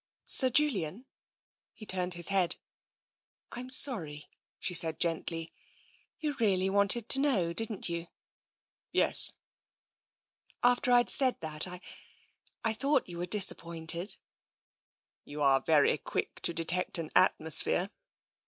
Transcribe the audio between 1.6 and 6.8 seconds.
He turned his head." I'm sorry," she said gently." You really